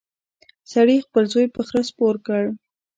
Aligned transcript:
سړي 0.71 0.97
خپل 1.05 1.23
زوی 1.33 1.47
په 1.55 1.61
خره 1.67 1.81
سپور 1.89 2.15
کړ. 2.27 2.43